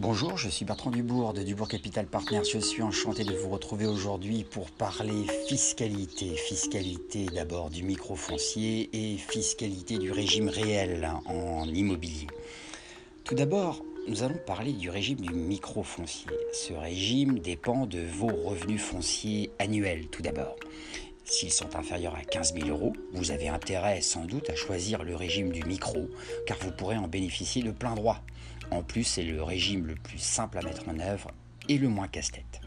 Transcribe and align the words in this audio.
Bonjour, 0.00 0.36
je 0.36 0.48
suis 0.48 0.64
Bertrand 0.64 0.92
Dubourg 0.92 1.32
de 1.32 1.42
Dubourg 1.42 1.66
Capital 1.66 2.06
Partners. 2.06 2.44
Je 2.44 2.60
suis 2.60 2.82
enchanté 2.82 3.24
de 3.24 3.34
vous 3.34 3.48
retrouver 3.48 3.84
aujourd'hui 3.84 4.44
pour 4.44 4.70
parler 4.70 5.26
fiscalité. 5.48 6.36
Fiscalité 6.36 7.26
d'abord 7.26 7.68
du 7.68 7.82
microfoncier 7.82 8.90
et 8.92 9.16
fiscalité 9.16 9.98
du 9.98 10.12
régime 10.12 10.50
réel 10.50 11.10
en 11.26 11.64
immobilier. 11.64 12.28
Tout 13.24 13.34
d'abord, 13.34 13.84
nous 14.06 14.22
allons 14.22 14.38
parler 14.46 14.72
du 14.72 14.88
régime 14.88 15.18
du 15.18 15.34
microfoncier. 15.34 16.30
Ce 16.52 16.72
régime 16.74 17.40
dépend 17.40 17.84
de 17.86 17.98
vos 17.98 18.28
revenus 18.28 18.80
fonciers 18.80 19.50
annuels 19.58 20.06
tout 20.12 20.22
d'abord. 20.22 20.54
S'ils 21.24 21.52
sont 21.52 21.74
inférieurs 21.74 22.14
à 22.14 22.22
15 22.22 22.54
000 22.54 22.68
euros, 22.68 22.92
vous 23.14 23.32
avez 23.32 23.48
intérêt 23.48 24.00
sans 24.00 24.26
doute 24.26 24.48
à 24.48 24.54
choisir 24.54 25.02
le 25.02 25.16
régime 25.16 25.50
du 25.50 25.64
micro, 25.64 26.08
car 26.46 26.56
vous 26.60 26.70
pourrez 26.70 26.96
en 26.96 27.08
bénéficier 27.08 27.64
de 27.64 27.72
plein 27.72 27.96
droit. 27.96 28.22
En 28.70 28.82
plus, 28.82 29.04
c'est 29.04 29.22
le 29.22 29.42
régime 29.42 29.86
le 29.86 29.94
plus 29.94 30.18
simple 30.18 30.58
à 30.58 30.62
mettre 30.62 30.88
en 30.88 30.98
œuvre 30.98 31.30
et 31.68 31.78
le 31.78 31.88
moins 31.88 32.08
casse-tête. 32.08 32.60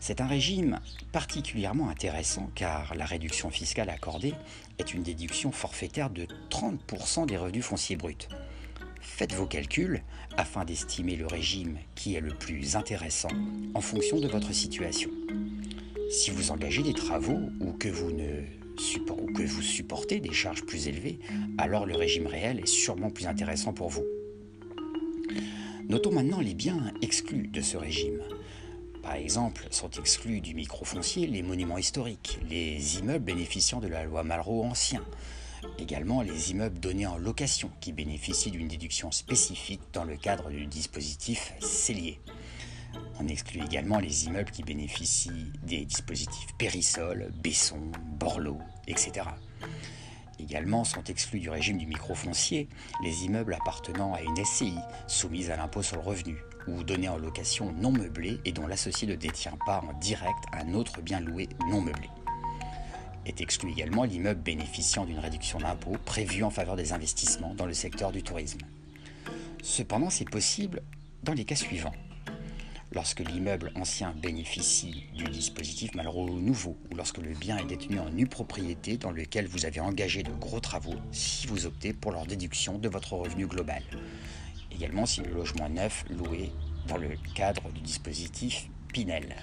C'est 0.00 0.20
un 0.20 0.26
régime 0.26 0.80
particulièrement 1.12 1.88
intéressant 1.88 2.50
car 2.54 2.94
la 2.94 3.06
réduction 3.06 3.50
fiscale 3.50 3.90
accordée 3.90 4.34
est 4.78 4.94
une 4.94 5.02
déduction 5.02 5.52
forfaitaire 5.52 6.10
de 6.10 6.26
30% 6.50 7.26
des 7.26 7.36
revenus 7.36 7.64
fonciers 7.64 7.96
bruts. 7.96 8.28
Faites 9.00 9.32
vos 9.32 9.46
calculs 9.46 10.02
afin 10.36 10.64
d'estimer 10.64 11.16
le 11.16 11.26
régime 11.26 11.78
qui 11.94 12.14
est 12.14 12.20
le 12.20 12.34
plus 12.34 12.76
intéressant 12.76 13.30
en 13.74 13.80
fonction 13.80 14.20
de 14.20 14.28
votre 14.28 14.52
situation. 14.52 15.10
Si 16.10 16.30
vous 16.30 16.50
engagez 16.50 16.82
des 16.82 16.94
travaux 16.94 17.40
ou 17.60 17.72
que 17.72 17.88
vous 17.88 18.12
ne 18.12 18.44
supportez 19.62 20.20
des 20.20 20.32
charges 20.32 20.64
plus 20.64 20.88
élevées, 20.88 21.18
alors 21.58 21.86
le 21.86 21.96
régime 21.96 22.26
réel 22.26 22.60
est 22.60 22.66
sûrement 22.66 23.10
plus 23.10 23.26
intéressant 23.26 23.72
pour 23.72 23.88
vous. 23.88 24.04
Notons 25.88 26.12
maintenant 26.12 26.40
les 26.40 26.54
biens 26.54 26.92
exclus 27.00 27.48
de 27.48 27.60
ce 27.60 27.76
régime. 27.76 28.20
Par 29.02 29.14
exemple, 29.14 29.66
sont 29.70 29.90
exclus 29.90 30.40
du 30.40 30.54
microfoncier 30.54 31.28
les 31.28 31.42
monuments 31.42 31.78
historiques, 31.78 32.40
les 32.50 32.98
immeubles 32.98 33.24
bénéficiant 33.24 33.78
de 33.78 33.86
la 33.86 34.04
loi 34.04 34.24
Malraux 34.24 34.64
ancien, 34.64 35.04
également 35.78 36.22
les 36.22 36.50
immeubles 36.50 36.80
donnés 36.80 37.06
en 37.06 37.16
location 37.16 37.70
qui 37.80 37.92
bénéficient 37.92 38.50
d'une 38.50 38.66
déduction 38.66 39.12
spécifique 39.12 39.82
dans 39.92 40.04
le 40.04 40.16
cadre 40.16 40.50
du 40.50 40.66
dispositif 40.66 41.52
Cellier. 41.60 42.20
On 43.20 43.28
exclut 43.28 43.62
également 43.62 44.00
les 44.00 44.26
immeubles 44.26 44.50
qui 44.50 44.62
bénéficient 44.62 45.52
des 45.62 45.84
dispositifs 45.84 46.52
Périsol, 46.58 47.32
Besson, 47.42 47.92
Borloo, 48.18 48.58
etc. 48.88 49.26
Également 50.38 50.84
sont 50.84 51.02
exclus 51.04 51.40
du 51.40 51.48
régime 51.48 51.78
du 51.78 51.86
microfoncier 51.86 52.68
les 53.02 53.24
immeubles 53.24 53.54
appartenant 53.54 54.12
à 54.12 54.20
une 54.20 54.44
SCI 54.44 54.76
soumise 55.06 55.50
à 55.50 55.56
l'impôt 55.56 55.82
sur 55.82 55.96
le 55.96 56.02
revenu 56.02 56.36
ou 56.68 56.82
donnés 56.82 57.08
en 57.08 57.16
location 57.16 57.72
non 57.72 57.92
meublée 57.92 58.40
et 58.44 58.52
dont 58.52 58.66
l'associé 58.66 59.08
ne 59.08 59.14
détient 59.14 59.56
pas 59.64 59.82
en 59.88 59.98
direct 59.98 60.44
un 60.52 60.74
autre 60.74 61.00
bien 61.00 61.20
loué 61.20 61.48
non 61.70 61.80
meublé. 61.80 62.10
Est 63.24 63.40
exclu 63.40 63.70
également 63.70 64.04
l'immeuble 64.04 64.40
bénéficiant 64.40 65.04
d'une 65.04 65.18
réduction 65.18 65.58
d'impôt 65.58 65.96
prévue 66.04 66.44
en 66.44 66.50
faveur 66.50 66.76
des 66.76 66.92
investissements 66.92 67.54
dans 67.54 67.66
le 67.66 67.74
secteur 67.74 68.12
du 68.12 68.22
tourisme. 68.22 68.60
Cependant, 69.62 70.10
c'est 70.10 70.28
possible 70.28 70.82
dans 71.24 71.32
les 71.32 71.44
cas 71.44 71.56
suivants 71.56 71.94
lorsque 72.92 73.20
l'immeuble 73.20 73.72
ancien 73.74 74.12
bénéficie 74.12 75.04
du 75.14 75.24
dispositif 75.24 75.94
Malraux 75.94 76.30
nouveau 76.30 76.76
ou 76.90 76.96
lorsque 76.96 77.18
le 77.18 77.34
bien 77.34 77.58
est 77.58 77.66
détenu 77.66 77.98
en 77.98 78.10
nue 78.10 78.26
propriété 78.26 78.96
dans 78.96 79.10
lequel 79.10 79.46
vous 79.46 79.66
avez 79.66 79.80
engagé 79.80 80.22
de 80.22 80.32
gros 80.32 80.60
travaux 80.60 80.94
si 81.12 81.46
vous 81.46 81.66
optez 81.66 81.92
pour 81.92 82.12
leur 82.12 82.26
déduction 82.26 82.78
de 82.78 82.88
votre 82.88 83.14
revenu 83.14 83.46
global. 83.46 83.82
Également 84.72 85.06
si 85.06 85.20
le 85.20 85.32
logement 85.32 85.68
neuf 85.68 86.04
loué 86.10 86.52
dans 86.88 86.96
le 86.96 87.10
cadre 87.34 87.70
du 87.72 87.80
dispositif 87.80 88.68
Pinel. 88.92 89.36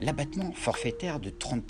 L'abattement 0.00 0.52
forfaitaire 0.52 1.20
de 1.20 1.30
30%. 1.30 1.62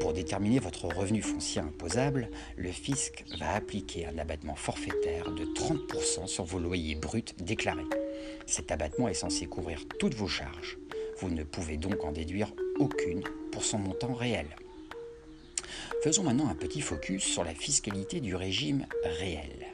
Pour 0.00 0.12
déterminer 0.12 0.58
votre 0.58 0.86
revenu 0.86 1.22
foncier 1.22 1.60
imposable, 1.60 2.28
le 2.56 2.70
fisc 2.70 3.24
va 3.38 3.54
appliquer 3.54 4.06
un 4.06 4.18
abattement 4.18 4.54
forfaitaire 4.54 5.30
de 5.32 5.44
30% 5.44 6.26
sur 6.26 6.44
vos 6.44 6.58
loyers 6.58 6.94
bruts 6.94 7.34
déclarés. 7.38 7.82
Cet 8.46 8.70
abattement 8.70 9.08
est 9.08 9.14
censé 9.14 9.46
couvrir 9.46 9.86
toutes 9.98 10.14
vos 10.14 10.28
charges. 10.28 10.78
Vous 11.18 11.30
ne 11.30 11.44
pouvez 11.44 11.76
donc 11.76 12.04
en 12.04 12.12
déduire 12.12 12.52
aucune 12.78 13.22
pour 13.52 13.64
son 13.64 13.78
montant 13.78 14.14
réel. 14.14 14.46
Faisons 16.02 16.24
maintenant 16.24 16.48
un 16.48 16.54
petit 16.54 16.80
focus 16.80 17.24
sur 17.24 17.44
la 17.44 17.54
fiscalité 17.54 18.20
du 18.20 18.34
régime 18.34 18.86
réel. 19.04 19.66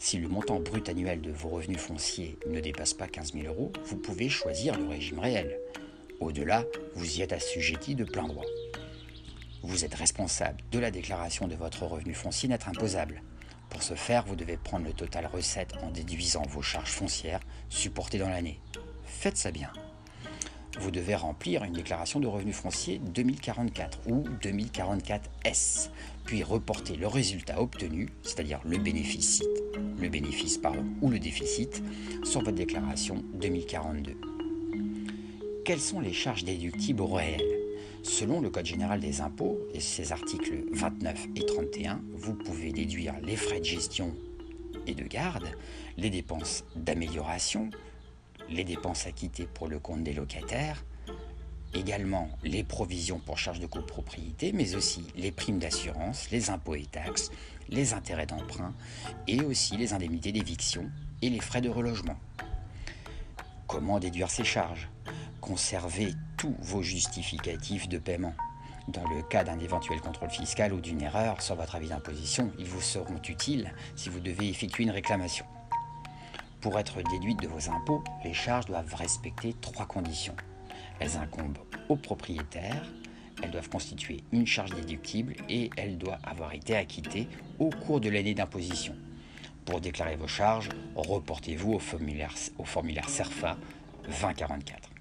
Si 0.00 0.18
le 0.18 0.28
montant 0.28 0.58
brut 0.60 0.88
annuel 0.88 1.20
de 1.20 1.30
vos 1.30 1.48
revenus 1.48 1.78
fonciers 1.78 2.36
ne 2.46 2.60
dépasse 2.60 2.92
pas 2.92 3.06
15 3.06 3.32
000 3.34 3.46
euros, 3.46 3.72
vous 3.84 3.96
pouvez 3.96 4.28
choisir 4.28 4.76
le 4.78 4.86
régime 4.86 5.18
réel. 5.18 5.58
Au-delà, 6.20 6.64
vous 6.94 7.18
y 7.18 7.22
êtes 7.22 7.32
assujetti 7.32 7.94
de 7.94 8.04
plein 8.04 8.26
droit. 8.26 8.44
Vous 9.74 9.84
êtes 9.84 9.96
responsable 9.96 10.62
de 10.70 10.78
la 10.78 10.92
déclaration 10.92 11.48
de 11.48 11.56
votre 11.56 11.84
revenu 11.84 12.14
foncier 12.14 12.48
net 12.48 12.68
imposable. 12.68 13.24
Pour 13.70 13.82
ce 13.82 13.94
faire, 13.94 14.24
vous 14.24 14.36
devez 14.36 14.56
prendre 14.56 14.84
le 14.84 14.92
total 14.92 15.26
recette 15.26 15.74
en 15.82 15.90
déduisant 15.90 16.42
vos 16.48 16.62
charges 16.62 16.92
foncières 16.92 17.40
supportées 17.70 18.18
dans 18.18 18.28
l'année. 18.28 18.60
Faites 19.02 19.36
ça 19.36 19.50
bien. 19.50 19.72
Vous 20.78 20.92
devez 20.92 21.16
remplir 21.16 21.64
une 21.64 21.72
déclaration 21.72 22.20
de 22.20 22.28
revenus 22.28 22.54
fonciers 22.54 23.00
2044 23.00 23.98
ou 24.06 24.22
2044S, 24.44 25.90
puis 26.24 26.44
reporter 26.44 26.94
le 26.94 27.08
résultat 27.08 27.60
obtenu, 27.60 28.10
c'est-à-dire 28.22 28.60
le 28.64 28.78
bénéfice, 28.78 29.42
le 30.00 30.08
bénéfice 30.08 30.60
ou 31.02 31.10
le 31.10 31.18
déficit, 31.18 31.82
sur 32.22 32.44
votre 32.44 32.56
déclaration 32.56 33.24
2042. 33.40 34.16
Quelles 35.64 35.80
sont 35.80 35.98
les 35.98 36.12
charges 36.12 36.44
déductibles 36.44 37.02
au 37.02 37.08
réel? 37.08 37.53
Selon 38.04 38.42
le 38.42 38.50
Code 38.50 38.66
général 38.66 39.00
des 39.00 39.22
impôts 39.22 39.58
et 39.72 39.80
ses 39.80 40.12
articles 40.12 40.66
29 40.72 41.28
et 41.36 41.46
31, 41.46 42.02
vous 42.12 42.34
pouvez 42.34 42.70
déduire 42.70 43.14
les 43.22 43.34
frais 43.34 43.60
de 43.60 43.64
gestion 43.64 44.14
et 44.86 44.94
de 44.94 45.04
garde, 45.04 45.50
les 45.96 46.10
dépenses 46.10 46.64
d'amélioration, 46.76 47.70
les 48.50 48.64
dépenses 48.64 49.06
acquittées 49.06 49.46
pour 49.46 49.68
le 49.68 49.78
compte 49.78 50.04
des 50.04 50.12
locataires, 50.12 50.84
également 51.72 52.28
les 52.42 52.62
provisions 52.62 53.18
pour 53.18 53.38
charges 53.38 53.58
de 53.58 53.66
copropriété, 53.66 54.52
mais 54.52 54.74
aussi 54.74 55.06
les 55.16 55.32
primes 55.32 55.58
d'assurance, 55.58 56.30
les 56.30 56.50
impôts 56.50 56.74
et 56.74 56.84
taxes, 56.84 57.30
les 57.70 57.94
intérêts 57.94 58.26
d'emprunt 58.26 58.74
et 59.26 59.40
aussi 59.40 59.78
les 59.78 59.94
indemnités 59.94 60.30
d'éviction 60.30 60.90
et 61.22 61.30
les 61.30 61.40
frais 61.40 61.62
de 61.62 61.70
relogement. 61.70 62.18
Comment 63.66 63.98
déduire 63.98 64.30
ces 64.30 64.44
charges? 64.44 64.90
Conservez 65.40 66.12
tous 66.44 66.54
vos 66.60 66.82
justificatifs 66.82 67.88
de 67.88 67.96
paiement. 67.96 68.34
Dans 68.88 69.08
le 69.08 69.22
cas 69.22 69.44
d'un 69.44 69.58
éventuel 69.60 70.02
contrôle 70.02 70.28
fiscal 70.28 70.74
ou 70.74 70.80
d'une 70.82 71.00
erreur 71.00 71.40
sur 71.40 71.54
votre 71.54 71.74
avis 71.74 71.88
d'imposition, 71.88 72.52
ils 72.58 72.66
vous 72.66 72.82
seront 72.82 73.22
utiles 73.26 73.72
si 73.96 74.10
vous 74.10 74.20
devez 74.20 74.50
effectuer 74.50 74.84
une 74.84 74.90
réclamation. 74.90 75.46
Pour 76.60 76.78
être 76.78 77.00
déduite 77.10 77.40
de 77.40 77.48
vos 77.48 77.70
impôts, 77.70 78.04
les 78.24 78.34
charges 78.34 78.66
doivent 78.66 78.94
respecter 78.94 79.54
trois 79.62 79.86
conditions. 79.86 80.36
Elles 81.00 81.16
incombent 81.16 81.56
au 81.88 81.96
propriétaire, 81.96 82.92
elles 83.42 83.50
doivent 83.50 83.70
constituer 83.70 84.22
une 84.30 84.46
charge 84.46 84.74
déductible 84.74 85.36
et 85.48 85.70
elles 85.78 85.96
doivent 85.96 86.20
avoir 86.24 86.52
été 86.52 86.76
acquittées 86.76 87.26
au 87.58 87.70
cours 87.70 88.00
de 88.00 88.10
l'année 88.10 88.34
d'imposition. 88.34 88.94
Pour 89.64 89.80
déclarer 89.80 90.16
vos 90.16 90.28
charges, 90.28 90.68
reportez-vous 90.94 91.72
au 91.72 91.78
formulaire, 91.78 92.34
au 92.58 92.66
formulaire 92.66 93.08
CERFA 93.08 93.56
2044. 94.04 94.93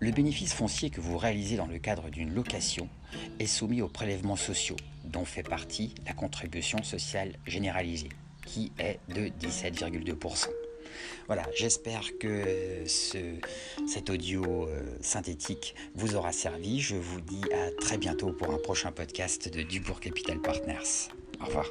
Le 0.00 0.12
bénéfice 0.12 0.54
foncier 0.54 0.88
que 0.88 1.02
vous 1.02 1.18
réalisez 1.18 1.56
dans 1.56 1.66
le 1.66 1.78
cadre 1.78 2.08
d'une 2.08 2.32
location 2.32 2.88
est 3.38 3.46
soumis 3.46 3.82
aux 3.82 3.88
prélèvements 3.88 4.34
sociaux, 4.34 4.76
dont 5.04 5.26
fait 5.26 5.42
partie 5.42 5.94
la 6.06 6.14
contribution 6.14 6.82
sociale 6.82 7.34
généralisée, 7.46 8.08
qui 8.46 8.72
est 8.78 8.98
de 9.14 9.26
17,2%. 9.46 10.48
Voilà, 11.26 11.46
j'espère 11.54 12.16
que 12.18 12.84
cet 12.86 14.08
audio 14.08 14.66
euh, 14.68 14.82
synthétique 15.02 15.74
vous 15.94 16.16
aura 16.16 16.32
servi. 16.32 16.80
Je 16.80 16.96
vous 16.96 17.20
dis 17.20 17.42
à 17.52 17.70
très 17.78 17.98
bientôt 17.98 18.32
pour 18.32 18.50
un 18.52 18.58
prochain 18.58 18.92
podcast 18.92 19.52
de 19.52 19.62
Dubourg 19.62 20.00
Capital 20.00 20.40
Partners. 20.40 21.10
Au 21.42 21.44
revoir. 21.44 21.66